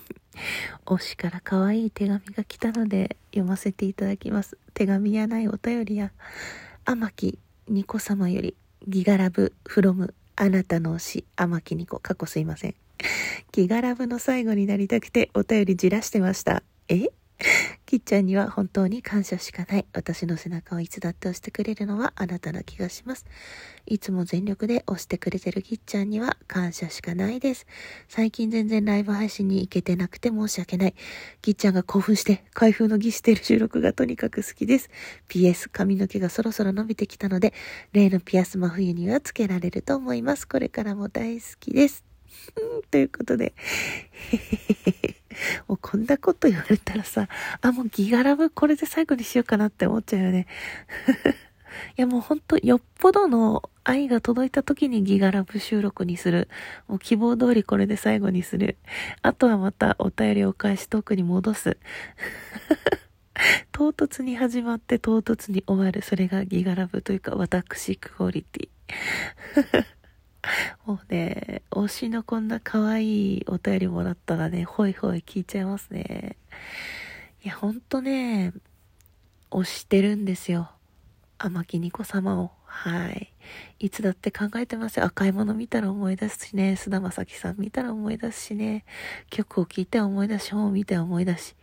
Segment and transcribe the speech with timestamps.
[0.86, 4.56] 推しから可愛い手紙が来たので読ませていただきます。
[4.74, 6.12] 手紙やないお便りや、
[6.84, 8.56] 天木ニコ様より
[8.86, 12.74] ギガラブフロムあなたの推し天木ニコ過去すいません。
[13.52, 16.62] ギガラブの最後になりたくてお便りじらしてました。
[16.88, 17.08] え？
[17.86, 19.86] きっちゃんには本当に感謝しかない。
[19.92, 23.26] 私の背中をいつだって押してくれるのはあなたな気がします。
[23.86, 27.66] いつも全力で押してくれてるきっちゃんには感謝しかないです。
[28.08, 30.94] 最近全然ライブ配信に行けてなくて申し訳ない。
[31.40, 34.90] きっちゃんが興奮して開封の儀してる収録がとにかく好きです。
[35.28, 37.52] PS 髪の毛がそろそろ伸びてきたので、
[37.92, 40.46] 例のピアス真冬にはつけられると思います。
[40.46, 42.04] これからも大好きです。
[42.90, 43.54] ということで、
[45.68, 47.28] もうこんなこと言われたらさ、
[47.60, 50.46] あ、もうギガラブこれで最後にしようかなって思っちゃうよね。
[51.96, 56.48] いやもうほんとよっぽどの愛が届いた時にギガラブ収録にする。
[56.86, 58.76] もう希望通りこれで最後にする。
[59.22, 61.78] あとはまたお便りを返しトークに戻す。
[63.72, 66.02] 唐突に始まって唐突に終わる。
[66.02, 69.84] それがギガラブというか私クオリティ。
[70.86, 71.41] もうね、
[71.84, 76.36] 推しのこんな可愛いお便りもらったらね、ほいほい聞いちゃいますね。
[77.44, 78.52] いや、ほんとね、
[79.50, 80.70] 推してるんですよ。
[81.38, 82.52] 天木ニコ様を。
[82.64, 83.32] はい。
[83.78, 85.06] いつだって考えてますよ。
[85.06, 86.76] 赤いもの見たら思い出すしね。
[86.76, 88.84] 菅田将暉さん見たら思い出すしね。
[89.28, 91.56] 曲を聴いて思い出し、本を見て思い出し。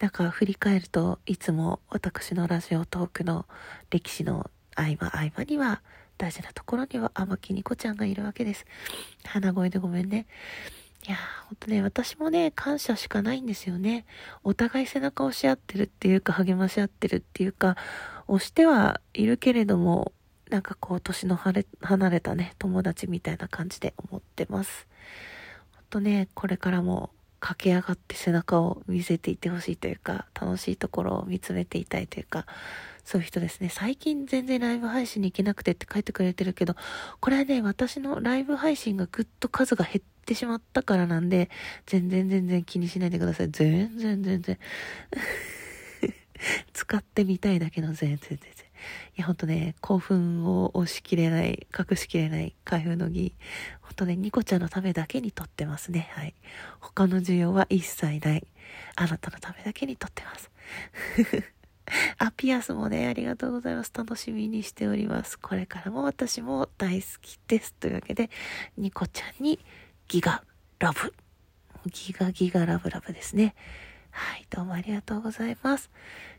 [0.00, 3.46] なんか振り返るといつも私のラジオトークの
[3.90, 5.80] 歴史の合間合間には
[6.22, 8.64] 大事なところには天木ニコちゃんがいるわけです。
[9.24, 10.26] 鼻声でごめんね。
[11.04, 11.16] いや
[11.48, 14.06] ほんとね、私もね、感謝しかないんですよね。
[14.44, 17.76] お互い背中を押し合ってるっていうか、励まし合ってるっていうか、
[18.28, 20.12] 押してはいるけれども、
[20.48, 21.64] なんかこう、年の離
[22.08, 24.86] れたね、友達みたいな感じで思ってます。
[25.74, 32.46] ほんとね、これからも駆け上がって背中を見せていってほしいというか、楽しいところを見つめていたいというか、
[33.04, 33.68] そういう人ですね。
[33.68, 36.76] 最近全然ライブ配信に行けなくてって書いてくれてるけど、
[37.20, 41.50] これはね、私のライブ配信がぐっと数が減ってしまったからなんで、
[41.86, 43.50] 全然全然気にしないでください。
[43.50, 44.58] 全然全然。
[46.72, 48.48] 使ってみたいだけの全然全然。
[49.16, 53.34] いや、ほんとね、興奮を押しきれない、隠しきれない開封の儀。
[53.80, 56.10] ほんとね、ニコちゃんのためだけに撮ってますね。
[56.12, 56.34] はい。
[56.80, 58.46] 他の需要は一切ない。
[58.96, 60.50] あなたのためだけに撮ってます。
[62.18, 63.92] あ、ピアスもね、ありがとうございます。
[63.94, 65.38] 楽しみにしております。
[65.38, 67.74] これからも私も大好きです。
[67.74, 68.30] というわけで、
[68.76, 69.58] ニコちゃんに
[70.08, 70.42] ギガ
[70.78, 71.14] ラブ。
[71.90, 73.54] ギガギガラブラブですね。
[74.10, 75.90] はい、どうもありがとうございます。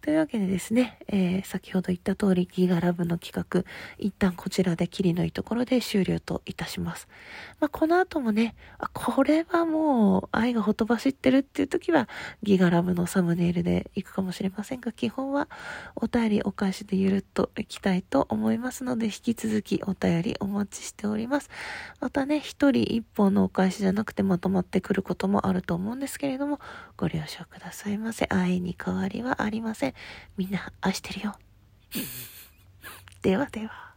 [0.00, 3.64] というわけでですね、えー、先ほど言った通りギガラブの企画、
[3.98, 7.08] 一旦こちらでキリのいいところで終了といたします。
[7.60, 12.08] まあ、この後もね、あ、これはもう愛がほとばしってるっていう時は
[12.42, 15.48] ギガラブのサムネイルで行くかもしれませんが、基本は
[15.96, 21.50] お便りお返しでゆるっといきたいと思いますので、引き続きお便りお待ちしております。
[22.00, 26.60] またね、一人一本のお返しじゃなくてまとまってくることもあると思うんですけれども、
[26.96, 28.26] ご了承くださいませ。
[28.30, 29.87] 愛に変わりはありません。
[30.36, 31.34] みんな愛してるよ。
[33.22, 33.87] ではでは。